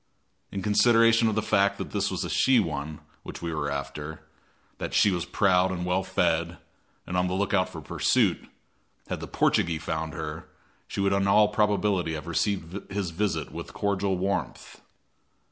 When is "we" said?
3.43-3.53